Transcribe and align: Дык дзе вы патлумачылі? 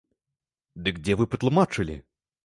Дык 0.87 0.95
дзе 1.07 1.13
вы 1.19 1.27
патлумачылі? 1.33 1.99